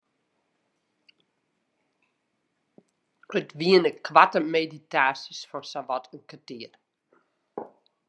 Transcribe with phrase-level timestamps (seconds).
[3.39, 6.73] It wiene koarte meditaasjes fan sawat in kertier.